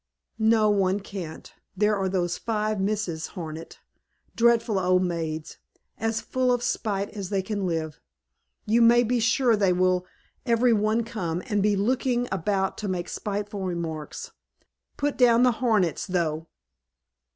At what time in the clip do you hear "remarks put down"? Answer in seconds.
13.61-15.43